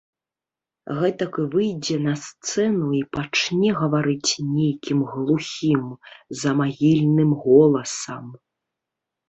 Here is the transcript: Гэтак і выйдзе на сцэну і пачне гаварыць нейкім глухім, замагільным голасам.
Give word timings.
Гэтак 0.99 1.33
і 1.43 1.43
выйдзе 1.55 1.97
на 2.05 2.13
сцэну 2.23 2.89
і 3.01 3.03
пачне 3.19 3.69
гаварыць 3.83 4.31
нейкім 4.57 4.99
глухім, 5.13 5.87
замагільным 6.43 7.29
голасам. 7.47 8.25